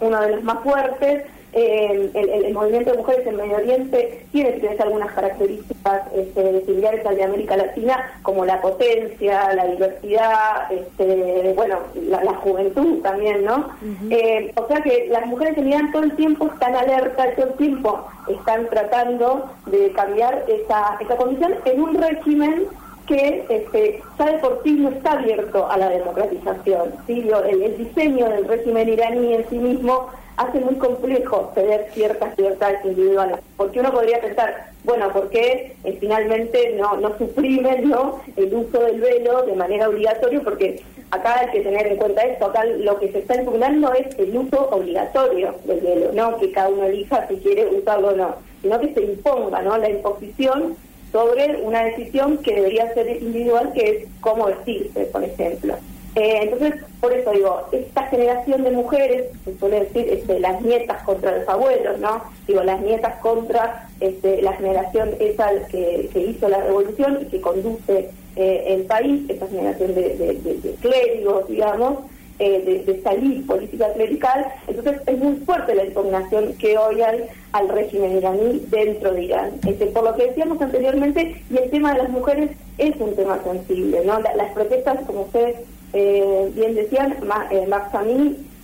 uno 0.00 0.20
de 0.20 0.30
los 0.30 0.42
más 0.42 0.64
fuertes, 0.64 1.22
el, 1.54 2.10
el, 2.14 2.52
movimiento 2.52 2.90
de 2.90 2.98
mujeres 2.98 3.26
en 3.26 3.36
Medio 3.36 3.56
Oriente 3.56 4.26
tiene 4.32 4.60
algunas 4.80 5.12
características 5.12 6.02
este, 6.14 6.64
similares 6.66 7.06
al 7.06 7.16
de 7.16 7.22
América 7.22 7.56
Latina, 7.56 8.12
como 8.22 8.44
la 8.44 8.60
potencia, 8.60 9.54
la 9.54 9.66
diversidad, 9.66 10.72
este, 10.72 11.52
bueno, 11.54 11.78
la, 12.08 12.34
juventud 12.34 13.00
también, 13.02 13.44
¿no? 13.44 13.68
Eh, 14.10 14.52
o 14.56 14.66
sea 14.66 14.80
que 14.82 15.06
las 15.10 15.26
mujeres 15.26 15.56
en 15.56 15.68
Irán 15.68 15.92
todo 15.92 16.02
el 16.02 16.16
tiempo 16.16 16.46
están 16.52 16.74
alertas, 16.74 17.36
todo 17.36 17.46
el 17.46 17.54
tiempo 17.54 18.04
están 18.28 18.66
tratando 18.68 19.50
de 19.66 19.92
cambiar 19.92 20.44
esa, 20.48 20.98
esa 21.00 21.16
condición 21.16 21.54
en 21.64 21.80
un 21.80 21.94
régimen 21.94 22.66
que 23.06 23.44
este, 23.48 24.02
ya 24.18 24.26
de 24.26 24.38
por 24.38 24.62
sí 24.64 24.72
no 24.72 24.88
está 24.88 25.12
abierto 25.12 25.70
a 25.70 25.76
la 25.76 25.88
democratización. 25.88 26.94
¿sí? 27.06 27.28
El, 27.48 27.62
el 27.62 27.76
diseño 27.76 28.28
del 28.28 28.48
régimen 28.48 28.88
iraní 28.88 29.34
en 29.34 29.48
sí 29.48 29.58
mismo 29.58 30.08
hace 30.36 30.60
muy 30.60 30.74
complejo 30.76 31.52
ceder 31.54 31.88
ciertas 31.92 32.36
libertades 32.36 32.84
individuales, 32.84 33.38
porque 33.56 33.80
uno 33.80 33.92
podría 33.92 34.20
pensar, 34.20 34.70
bueno, 34.84 35.12
¿por 35.12 35.30
qué 35.30 35.76
eh, 35.84 35.96
finalmente 36.00 36.74
no, 36.76 36.96
no 36.96 37.16
suprimen 37.18 37.88
¿no? 37.88 38.20
el 38.36 38.54
uso 38.54 38.80
del 38.80 39.00
velo 39.00 39.42
de 39.42 39.54
manera 39.54 39.88
obligatoria? 39.88 40.40
Porque 40.42 40.82
acá 41.10 41.40
hay 41.40 41.50
que 41.50 41.60
tener 41.60 41.86
en 41.86 41.96
cuenta 41.96 42.22
esto, 42.22 42.46
acá 42.46 42.64
lo 42.64 42.98
que 42.98 43.12
se 43.12 43.18
está 43.18 43.36
impugnando 43.36 43.92
es 43.92 44.18
el 44.18 44.36
uso 44.36 44.68
obligatorio 44.70 45.54
del 45.64 45.80
velo, 45.80 46.12
no 46.12 46.36
que 46.38 46.50
cada 46.50 46.68
uno 46.68 46.84
elija 46.84 47.26
si 47.28 47.36
quiere 47.36 47.66
usarlo 47.66 48.08
o 48.08 48.16
no, 48.16 48.34
sino 48.62 48.80
que 48.80 48.94
se 48.94 49.02
imponga 49.02 49.62
¿no? 49.62 49.76
la 49.78 49.90
imposición 49.90 50.76
sobre 51.12 51.62
una 51.62 51.84
decisión 51.84 52.38
que 52.38 52.56
debería 52.56 52.92
ser 52.92 53.22
individual, 53.22 53.72
que 53.72 53.88
es 53.88 54.08
cómo 54.20 54.46
vestirse, 54.46 55.04
por 55.06 55.22
ejemplo. 55.22 55.76
Eh, 56.16 56.38
entonces, 56.42 56.74
por 57.00 57.12
eso 57.12 57.32
digo, 57.32 57.68
esta 57.72 58.06
generación 58.06 58.62
de 58.62 58.70
mujeres, 58.70 59.24
se 59.44 59.58
suele 59.58 59.80
decir 59.80 60.08
este, 60.08 60.38
las 60.38 60.62
nietas 60.62 61.02
contra 61.02 61.36
los 61.36 61.48
abuelos, 61.48 61.98
¿no? 61.98 62.22
Digo, 62.46 62.62
las 62.62 62.80
nietas 62.82 63.16
contra 63.20 63.88
este, 63.98 64.40
la 64.40 64.52
generación 64.52 65.10
esa 65.18 65.50
que, 65.70 66.08
hizo 66.14 66.48
la 66.48 66.60
revolución 66.60 67.18
y 67.22 67.24
que 67.26 67.40
conduce 67.40 68.10
eh, 68.36 68.64
el 68.68 68.82
país, 68.82 69.28
esta 69.28 69.48
generación 69.48 69.94
de, 69.94 70.76
clérigos, 70.80 71.48
digamos, 71.48 71.98
eh, 72.38 72.84
de, 72.86 73.02
salir 73.02 73.44
política 73.44 73.92
clerical. 73.94 74.46
Entonces, 74.68 75.02
es 75.06 75.18
muy 75.18 75.34
fuerte 75.38 75.74
la 75.74 75.84
impugnación 75.84 76.54
que 76.58 76.78
hoy 76.78 77.02
hay 77.02 77.24
al 77.50 77.68
régimen 77.68 78.18
iraní 78.18 78.62
dentro 78.68 79.12
de 79.12 79.24
Irán. 79.24 79.50
Este, 79.66 79.86
por 79.86 80.04
lo 80.04 80.14
que 80.14 80.28
decíamos 80.28 80.62
anteriormente, 80.62 81.42
y 81.50 81.56
el 81.56 81.70
tema 81.70 81.92
de 81.92 82.04
las 82.04 82.10
mujeres 82.10 82.50
es 82.78 82.94
un 83.00 83.16
tema 83.16 83.40
sensible, 83.42 84.02
¿no? 84.04 84.20
las 84.20 84.52
protestas, 84.52 85.00
como 85.06 85.22
ustedes 85.22 85.56
eh, 85.94 86.50
bien 86.54 86.74
decían, 86.74 87.16
Ma, 87.24 87.46
eh, 87.50 87.66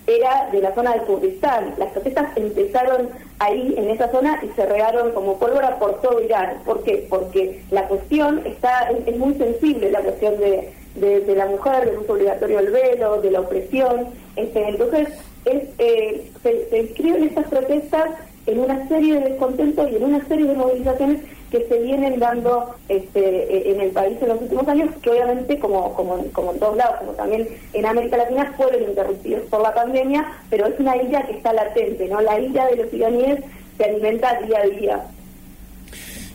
era 0.06 0.48
de 0.50 0.60
la 0.60 0.74
zona 0.74 0.94
de 0.94 1.00
Kurdistán. 1.00 1.74
Las 1.78 1.92
protestas 1.92 2.36
empezaron 2.36 3.08
ahí, 3.38 3.74
en 3.76 3.90
esa 3.90 4.10
zona, 4.10 4.40
y 4.42 4.48
se 4.54 4.66
regaron 4.66 5.12
como 5.12 5.38
pólvora 5.38 5.78
por 5.78 6.00
todo 6.00 6.20
Irán. 6.20 6.58
¿Por 6.64 6.82
qué? 6.82 7.06
Porque 7.08 7.62
la 7.70 7.86
cuestión 7.86 8.42
está 8.44 8.90
es, 9.06 9.16
muy 9.16 9.34
sensible, 9.34 9.90
la 9.90 10.00
cuestión 10.00 10.38
de, 10.38 10.72
de, 10.96 11.36
la 11.36 11.46
mujer, 11.46 11.86
del 11.86 11.98
uso 11.98 12.14
obligatorio 12.14 12.58
del 12.58 12.70
velo, 12.70 13.22
de 13.22 13.30
la 13.30 13.40
opresión. 13.40 14.08
Este, 14.36 14.68
entonces, 14.68 15.08
es, 15.44 15.62
eh, 15.78 16.30
se, 16.42 16.68
se 16.68 16.78
inscriben 16.78 17.24
estas 17.24 17.46
protestas 17.46 18.10
en 18.46 18.58
una 18.58 18.88
serie 18.88 19.20
de 19.20 19.30
descontentos 19.30 19.90
y 19.90 19.96
en 19.96 20.04
una 20.04 20.26
serie 20.26 20.46
de 20.46 20.54
movilizaciones 20.54 21.20
que 21.50 21.66
se 21.66 21.78
vienen 21.80 22.18
dando 22.18 22.74
este, 22.88 23.20
e, 23.20 23.72
en 23.72 23.80
el 23.80 23.90
país 23.90 24.16
en 24.22 24.28
los 24.28 24.40
últimos 24.42 24.66
años, 24.68 24.90
que 25.02 25.10
obviamente, 25.10 25.58
como, 25.58 25.94
como, 25.94 26.16
como 26.32 26.52
en 26.52 26.58
todos 26.58 26.76
lados, 26.76 26.96
como 27.00 27.12
también 27.12 27.48
en 27.72 27.86
América 27.86 28.16
Latina, 28.16 28.52
fueron 28.56 28.82
interrumpidos 28.82 29.42
por 29.50 29.62
la 29.62 29.74
pandemia, 29.74 30.26
pero 30.48 30.66
es 30.66 30.78
una 30.78 30.96
ira 30.96 31.26
que 31.26 31.32
está 31.32 31.52
latente, 31.52 32.06
¿no? 32.08 32.20
La 32.20 32.38
ira 32.38 32.66
de 32.66 32.76
los 32.76 32.92
iraníes 32.92 33.40
se 33.76 33.84
alimenta 33.84 34.40
día 34.42 34.58
a 34.58 34.66
día. 34.66 35.04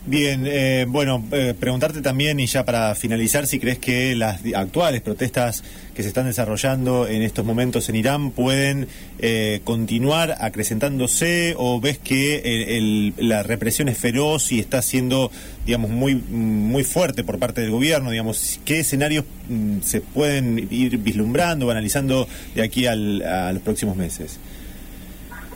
Bien, 0.08 0.44
eh, 0.46 0.86
bueno, 0.86 1.20
eh, 1.32 1.52
preguntarte 1.58 2.00
también 2.00 2.38
y 2.38 2.46
ya 2.46 2.64
para 2.64 2.94
finalizar 2.94 3.48
si 3.48 3.58
crees 3.58 3.80
que 3.80 4.14
las 4.14 4.40
actuales 4.54 5.00
protestas 5.00 5.64
que 5.96 6.02
se 6.04 6.08
están 6.08 6.26
desarrollando 6.26 7.08
en 7.08 7.22
estos 7.22 7.44
momentos 7.44 7.88
en 7.88 7.96
Irán 7.96 8.30
pueden 8.30 8.86
eh, 9.18 9.62
continuar 9.64 10.36
acrecentándose 10.38 11.56
o 11.58 11.80
ves 11.80 11.98
que 11.98 13.12
la 13.16 13.42
represión 13.42 13.88
es 13.88 13.98
feroz 13.98 14.52
y 14.52 14.60
está 14.60 14.80
siendo, 14.80 15.32
digamos, 15.64 15.90
muy 15.90 16.14
muy 16.14 16.84
fuerte 16.84 17.24
por 17.24 17.40
parte 17.40 17.62
del 17.62 17.72
gobierno, 17.72 18.12
digamos, 18.12 18.60
qué 18.64 18.80
escenarios 18.80 19.24
mm, 19.48 19.80
se 19.80 20.02
pueden 20.02 20.68
ir 20.70 20.98
vislumbrando 20.98 21.66
o 21.66 21.70
analizando 21.72 22.28
de 22.54 22.62
aquí 22.62 22.86
al, 22.86 23.22
a 23.22 23.52
los 23.52 23.62
próximos 23.62 23.96
meses. 23.96 24.38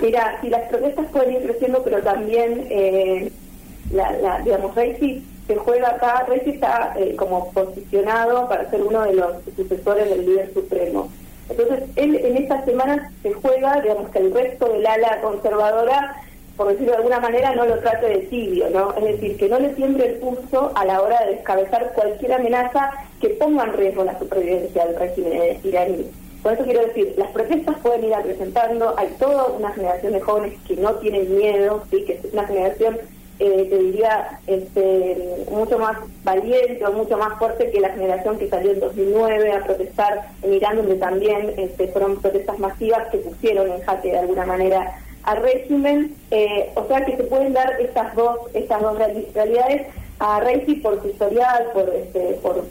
Mira, 0.02 0.40
si 0.40 0.48
las 0.48 0.68
protestas 0.68 1.06
pueden 1.12 1.34
ir 1.36 1.42
creciendo, 1.42 1.84
pero 1.84 2.02
también 2.02 2.66
la, 3.90 4.12
la, 4.12 4.40
digamos, 4.40 4.74
Reisi 4.74 5.24
se 5.46 5.56
juega 5.56 5.90
acá, 5.90 6.24
Reisi 6.28 6.50
está 6.50 6.94
eh, 6.96 7.16
como 7.16 7.50
posicionado 7.52 8.48
para 8.48 8.70
ser 8.70 8.82
uno 8.82 9.02
de 9.02 9.14
los 9.14 9.36
sucesores 9.56 10.08
del 10.08 10.26
líder 10.26 10.52
supremo. 10.54 11.10
Entonces, 11.48 11.82
él 11.96 12.14
en 12.14 12.36
estas 12.36 12.64
semanas 12.64 13.12
se 13.22 13.32
juega, 13.32 13.80
digamos, 13.80 14.10
que 14.10 14.20
el 14.20 14.32
resto 14.32 14.68
del 14.68 14.86
ala 14.86 15.20
conservadora, 15.20 16.16
por 16.56 16.68
decirlo 16.68 16.92
de 16.92 16.98
alguna 16.98 17.18
manera, 17.18 17.54
no 17.56 17.66
lo 17.66 17.78
trate 17.78 18.06
de 18.06 18.18
tibio, 18.18 18.70
¿no? 18.70 18.94
Es 18.94 19.04
decir, 19.04 19.36
que 19.36 19.48
no 19.48 19.58
le 19.58 19.74
siembre 19.74 20.06
el 20.06 20.14
pulso 20.16 20.70
a 20.76 20.84
la 20.84 21.02
hora 21.02 21.18
de 21.24 21.34
descabezar 21.34 21.92
cualquier 21.94 22.34
amenaza 22.34 22.92
que 23.20 23.30
ponga 23.30 23.64
en 23.64 23.72
riesgo 23.72 24.04
la 24.04 24.16
supervivencia 24.18 24.86
del 24.86 24.96
régimen 24.96 25.58
iraní. 25.64 26.06
Por 26.42 26.52
eso 26.52 26.64
quiero 26.64 26.86
decir, 26.86 27.14
las 27.18 27.30
protestas 27.32 27.76
pueden 27.82 28.04
ir 28.04 28.14
acrecentando, 28.14 28.94
hay 28.96 29.08
toda 29.18 29.46
una 29.48 29.72
generación 29.72 30.12
de 30.12 30.20
jóvenes 30.20 30.58
que 30.66 30.76
no 30.76 30.94
tienen 30.94 31.36
miedo, 31.36 31.82
¿sí? 31.90 32.04
que 32.04 32.14
es 32.14 32.32
una 32.32 32.46
generación 32.46 32.98
eh, 33.40 33.66
te 33.70 33.78
diría, 33.78 34.38
este, 34.46 35.46
mucho 35.50 35.78
más 35.78 35.96
valiente 36.24 36.84
o 36.86 36.92
mucho 36.92 37.16
más 37.16 37.38
fuerte 37.38 37.70
que 37.70 37.80
la 37.80 37.88
generación 37.88 38.38
que 38.38 38.50
salió 38.50 38.72
en 38.72 38.80
2009 38.80 39.52
a 39.52 39.64
protestar 39.64 40.28
en 40.42 40.52
Irán, 40.52 40.76
donde 40.76 40.96
también 40.96 41.54
este, 41.56 41.88
fueron 41.88 42.20
protestas 42.20 42.58
masivas 42.58 43.08
que 43.08 43.16
pusieron 43.16 43.72
en 43.72 43.80
jaque 43.80 44.12
de 44.12 44.18
alguna 44.18 44.44
manera 44.44 44.94
al 45.22 45.38
régimen. 45.38 46.14
Eh, 46.30 46.70
o 46.74 46.86
sea 46.86 47.04
que 47.06 47.16
se 47.16 47.24
pueden 47.24 47.54
dar 47.54 47.80
estas 47.80 48.14
dos, 48.14 48.38
estas 48.52 48.82
dos 48.82 48.98
realidades 48.98 49.86
a 50.18 50.40
Reisi 50.40 50.74
por 50.74 51.00
su 51.00 51.08
historial, 51.08 51.70
por, 51.72 51.88
este, 51.94 52.38
por, 52.42 52.62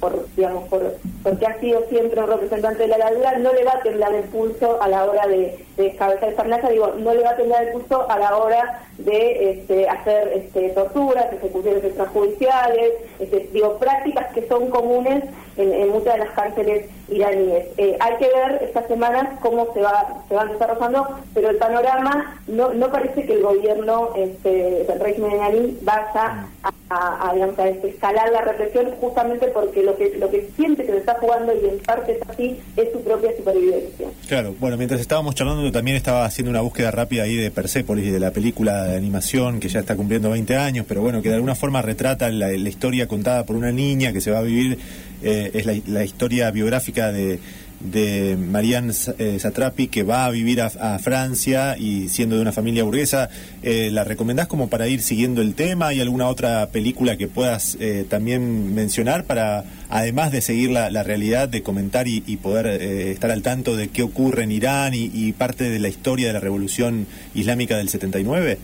por, 0.00 0.26
digamos, 0.34 0.68
por, 0.68 0.96
porque 1.22 1.46
ha 1.46 1.60
sido 1.60 1.84
siempre 1.88 2.20
un 2.20 2.28
representante 2.28 2.82
de 2.82 2.88
la 2.88 2.98
ladura, 2.98 3.38
no 3.38 3.52
le 3.52 3.64
va 3.64 3.74
a 3.74 3.82
temblar 3.82 4.12
el 4.12 4.24
pulso 4.24 4.82
a 4.82 4.88
la 4.88 5.04
hora 5.04 5.28
de, 5.28 5.65
de 5.76 5.84
descabezar 5.84 6.28
esta 6.28 6.42
amenaza, 6.42 6.68
digo, 6.70 6.94
no 6.98 7.14
le 7.14 7.22
va 7.22 7.30
a 7.30 7.36
temblar 7.36 7.64
el 7.64 7.72
pulso 7.72 8.10
a 8.10 8.18
la 8.18 8.36
hora 8.36 8.82
de 8.98 9.50
este, 9.50 9.88
hacer 9.88 10.28
este, 10.34 10.70
torturas, 10.70 11.32
ejecuciones 11.32 11.84
extrajudiciales, 11.84 12.92
este, 13.18 13.48
digo, 13.52 13.78
prácticas 13.78 14.32
que 14.32 14.46
son 14.48 14.70
comunes 14.70 15.24
en, 15.56 15.88
muchas 15.88 16.14
de 16.14 16.20
las 16.20 16.30
cárceles 16.30 16.86
iraníes. 17.08 17.66
Eh, 17.78 17.96
hay 18.00 18.16
que 18.16 18.28
ver 18.28 18.62
estas 18.62 18.86
semanas 18.88 19.28
cómo 19.40 19.72
se 19.72 19.80
va 19.80 20.24
se 20.28 20.34
van 20.34 20.52
desarrollando, 20.52 21.06
pero 21.34 21.50
el 21.50 21.56
panorama 21.56 22.40
no, 22.46 22.72
no 22.72 22.90
parece 22.90 23.24
que 23.24 23.34
el 23.34 23.42
gobierno 23.42 24.10
este, 24.16 24.84
del 24.84 25.00
régimen 25.00 25.32
iraní 25.32 25.78
vaya 25.82 26.46
a, 26.62 27.28
a, 27.28 27.34
digamos, 27.34 27.58
a 27.58 27.68
escalar 27.68 28.30
la 28.30 28.42
represión 28.42 28.90
justamente 29.00 29.48
porque 29.48 29.82
lo 29.82 29.96
que 29.96 30.16
lo 30.18 30.30
que 30.30 30.50
siente 30.56 30.84
que 30.84 30.92
se 30.92 30.98
está 30.98 31.14
jugando 31.14 31.52
y 31.54 31.66
en 31.66 31.78
parte 31.80 32.12
es 32.12 32.28
así 32.28 32.60
es 32.76 32.92
su 32.92 33.00
propia 33.02 33.36
supervivencia. 33.36 34.08
Claro, 34.28 34.54
bueno, 34.58 34.76
mientras 34.76 35.00
estábamos 35.00 35.34
charlando 35.34 35.62
también 35.72 35.96
estaba 35.96 36.24
haciendo 36.24 36.50
una 36.50 36.60
búsqueda 36.60 36.90
rápida 36.90 37.24
ahí 37.24 37.36
de 37.36 37.50
Persepolis, 37.50 38.12
de 38.12 38.20
la 38.20 38.30
película 38.30 38.84
de 38.84 38.96
animación 38.96 39.60
que 39.60 39.68
ya 39.68 39.80
está 39.80 39.96
cumpliendo 39.96 40.30
20 40.30 40.56
años, 40.56 40.86
pero 40.88 41.00
bueno, 41.02 41.22
que 41.22 41.28
de 41.28 41.34
alguna 41.36 41.54
forma 41.54 41.82
retrata 41.82 42.28
la, 42.30 42.52
historia 42.52 43.06
contada 43.06 43.44
por 43.44 43.56
una 43.56 43.72
niña 43.72 44.12
que 44.12 44.20
se 44.20 44.30
va 44.30 44.38
a 44.38 44.42
vivir, 44.42 44.78
eh, 45.22 45.50
es 45.54 45.88
la 45.88 46.04
historia 46.04 46.50
biográfica 46.50 47.12
de 47.12 47.38
de 47.80 48.36
Marianne 48.36 48.92
eh, 49.18 49.38
Satrapi 49.38 49.88
que 49.88 50.02
va 50.02 50.24
a 50.24 50.30
vivir 50.30 50.60
a, 50.62 50.98
Francia 50.98 51.76
y 51.78 52.08
siendo 52.08 52.36
de 52.36 52.42
una 52.42 52.52
familia 52.52 52.84
burguesa. 52.84 53.28
Eh, 53.62 53.90
¿La 53.92 54.04
recomendás 54.04 54.46
como 54.46 54.68
para 54.68 54.88
ir 54.88 55.02
siguiendo 55.02 55.42
el 55.42 55.54
tema? 55.54 55.88
¿Hay 55.88 56.00
alguna 56.00 56.28
otra 56.28 56.68
película 56.68 57.16
que 57.16 57.28
puedas 57.28 57.76
eh, 57.80 58.04
también 58.08 58.74
mencionar 58.74 59.24
para, 59.24 59.64
además 59.90 60.32
de 60.32 60.40
seguir 60.40 60.70
la, 60.70 61.02
realidad, 61.02 61.48
de 61.48 61.62
comentar 61.62 62.08
y, 62.08 62.20
poder 62.36 62.66
estar 62.66 63.30
al 63.30 63.42
tanto 63.42 63.76
de 63.76 63.88
qué 63.88 64.02
ocurre 64.02 64.44
en 64.44 64.52
Irán 64.52 64.92
y, 64.94 65.32
parte 65.32 65.64
de 65.68 65.78
la 65.78 65.88
historia 65.88 66.28
de 66.28 66.32
la 66.32 66.40
revolución 66.40 67.06
islámica 67.34 67.76
del 67.76 67.88
79? 67.88 68.58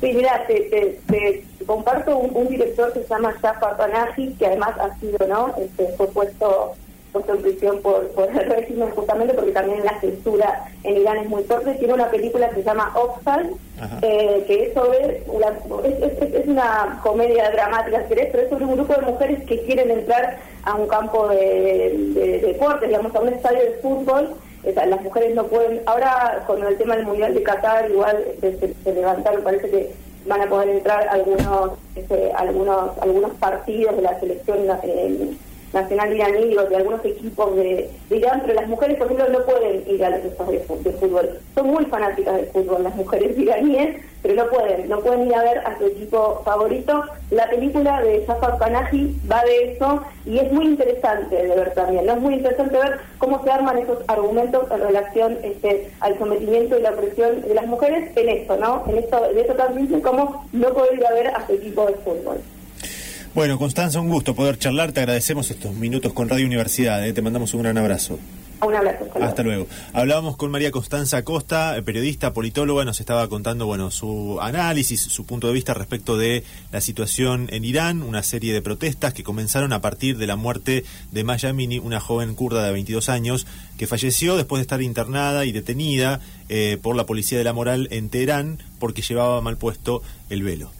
Sí, 0.00 0.12
mira, 0.14 0.46
te, 0.46 1.44
comparto 1.66 2.18
un, 2.18 2.48
director 2.48 2.92
que 2.92 3.02
se 3.02 3.08
llama 3.08 3.32
Jafar 3.40 3.76
Panahi, 3.76 4.34
que 4.38 4.46
además 4.46 4.70
ha 4.78 4.98
sido, 5.00 5.18
¿no? 5.28 5.54
Este, 5.58 5.88
fue 5.96 6.06
puesto 6.08 6.76
puesto 7.18 7.34
en 7.34 7.42
prisión 7.42 7.82
por, 7.82 8.08
por 8.08 8.28
el 8.28 8.48
régimen 8.48 8.90
justamente 8.90 9.34
porque 9.34 9.52
también 9.52 9.84
la 9.84 10.00
censura 10.00 10.64
en 10.84 10.96
Irán 10.98 11.18
es 11.18 11.28
muy 11.28 11.42
fuerte. 11.44 11.74
Tiene 11.74 11.94
una 11.94 12.10
película 12.10 12.48
que 12.48 12.56
se 12.56 12.62
llama 12.62 12.92
Oxfam, 12.94 13.50
eh, 14.02 14.44
que 14.46 14.64
es 14.64 14.74
sobre, 14.74 15.18
es, 15.18 16.46
una 16.46 17.00
comedia 17.02 17.50
dramática, 17.50 18.04
pero 18.08 18.22
es 18.22 18.50
sobre 18.50 18.64
un 18.64 18.76
grupo 18.76 18.94
de 18.94 19.02
mujeres 19.02 19.44
que 19.44 19.62
quieren 19.62 19.90
entrar 19.90 20.38
a 20.64 20.74
un 20.74 20.86
campo 20.88 21.28
de, 21.28 22.40
deportes, 22.42 22.88
digamos, 22.88 23.14
a 23.14 23.20
un 23.20 23.28
estadio 23.28 23.60
de 23.60 23.72
fútbol. 23.82 24.34
las 24.64 25.02
mujeres 25.02 25.34
no 25.34 25.44
pueden, 25.44 25.80
ahora 25.86 26.44
con 26.46 26.64
el 26.64 26.76
tema 26.78 26.96
del 26.96 27.06
Mundial 27.06 27.34
de 27.34 27.42
Qatar 27.42 27.90
igual 27.90 28.24
se, 28.40 28.92
levantaron, 28.92 29.42
parece 29.42 29.70
que 29.70 29.92
van 30.26 30.42
a 30.42 30.48
poder 30.48 30.68
entrar 30.68 31.08
algunos 31.08 31.72
este, 31.94 32.30
algunos 32.32 32.98
algunos 33.00 33.32
partidos 33.34 33.96
de 33.96 34.02
la 34.02 34.20
selección 34.20 34.58
eh, 34.82 35.36
nacional 35.72 36.14
iraní, 36.14 36.46
digo, 36.46 36.62
de 36.64 36.76
algunos 36.76 37.04
equipos 37.04 37.54
de, 37.56 37.90
Irán, 38.10 38.42
pero 38.42 38.54
las 38.54 38.68
mujeres, 38.68 38.96
por 38.96 39.06
ejemplo, 39.06 39.28
no 39.38 39.44
pueden 39.44 39.84
ir 39.86 40.04
a 40.04 40.10
los 40.10 40.24
estadios 40.24 40.62
de, 40.82 40.92
fútbol. 40.92 41.28
Son 41.54 41.66
muy 41.66 41.84
fanáticas 41.86 42.36
del 42.36 42.46
fútbol 42.46 42.84
las 42.84 42.96
mujeres 42.96 43.38
iraníes, 43.38 44.02
pero 44.22 44.34
no 44.34 44.50
pueden, 44.50 44.88
no 44.88 45.00
pueden 45.00 45.26
ir 45.28 45.34
a 45.34 45.42
ver 45.42 45.58
a 45.58 45.78
su 45.78 45.86
equipo 45.86 46.42
favorito. 46.44 47.04
La 47.30 47.48
película 47.48 48.00
de 48.02 48.24
Jafar 48.26 48.58
Panahi 48.58 49.14
va 49.30 49.44
de 49.44 49.72
eso 49.72 50.02
y 50.24 50.38
es 50.38 50.50
muy 50.52 50.66
interesante 50.66 51.36
de 51.36 51.54
ver 51.54 51.72
también, 51.74 52.06
¿no? 52.06 52.14
Es 52.14 52.20
muy 52.20 52.34
interesante 52.34 52.76
ver 52.76 52.98
cómo 53.18 53.42
se 53.44 53.50
arman 53.50 53.78
esos 53.78 53.98
argumentos 54.08 54.70
en 54.70 54.80
relación 54.80 55.38
este, 55.42 55.90
al 56.00 56.18
sometimiento 56.18 56.78
y 56.78 56.82
la 56.82 56.90
opresión 56.90 57.42
de 57.42 57.54
las 57.54 57.66
mujeres 57.66 58.10
en 58.16 58.28
esto, 58.28 58.56
¿no? 58.56 58.84
En 58.88 58.98
esto, 58.98 59.20
de 59.32 59.40
eso 59.40 59.54
también 59.54 60.00
como 60.00 60.46
no 60.52 60.68
poder 60.70 60.94
ir 60.94 61.06
a 61.06 61.12
ver 61.12 61.28
a 61.28 61.46
su 61.46 61.52
equipo 61.52 61.86
de 61.86 61.94
fútbol. 61.94 62.38
Bueno, 63.38 63.56
Constanza, 63.56 64.00
un 64.00 64.08
gusto 64.08 64.34
poder 64.34 64.58
charlar. 64.58 64.90
Te 64.90 64.98
agradecemos 64.98 65.48
estos 65.52 65.72
minutos 65.72 66.12
con 66.12 66.28
Radio 66.28 66.44
Universidad. 66.44 67.06
¿eh? 67.06 67.12
Te 67.12 67.22
mandamos 67.22 67.54
un 67.54 67.62
gran 67.62 67.78
abrazo. 67.78 68.18
Un 68.60 68.74
abrazo. 68.74 69.06
Hasta 69.14 69.44
luego. 69.44 69.68
Hablábamos 69.92 70.36
con 70.36 70.50
María 70.50 70.72
Constanza 70.72 71.22
Costa, 71.22 71.76
eh, 71.76 71.82
periodista, 71.82 72.32
politóloga, 72.32 72.84
nos 72.84 72.98
estaba 72.98 73.28
contando 73.28 73.66
bueno 73.66 73.92
su 73.92 74.40
análisis, 74.40 75.02
su 75.02 75.24
punto 75.24 75.46
de 75.46 75.52
vista 75.52 75.72
respecto 75.72 76.16
de 76.18 76.42
la 76.72 76.80
situación 76.80 77.46
en 77.52 77.64
Irán, 77.64 78.02
una 78.02 78.24
serie 78.24 78.52
de 78.52 78.60
protestas 78.60 79.14
que 79.14 79.22
comenzaron 79.22 79.72
a 79.72 79.80
partir 79.80 80.18
de 80.18 80.26
la 80.26 80.34
muerte 80.34 80.84
de 81.12 81.22
Maya 81.22 81.52
Mini, 81.52 81.78
una 81.78 82.00
joven 82.00 82.34
kurda 82.34 82.64
de 82.64 82.72
22 82.72 83.08
años 83.08 83.46
que 83.76 83.86
falleció 83.86 84.36
después 84.36 84.58
de 84.58 84.62
estar 84.62 84.82
internada 84.82 85.44
y 85.44 85.52
detenida 85.52 86.18
eh, 86.48 86.76
por 86.82 86.96
la 86.96 87.06
policía 87.06 87.38
de 87.38 87.44
la 87.44 87.52
moral 87.52 87.86
en 87.92 88.08
Teherán 88.08 88.58
porque 88.80 89.02
llevaba 89.02 89.40
mal 89.42 89.58
puesto 89.58 90.02
el 90.28 90.42
velo. 90.42 90.72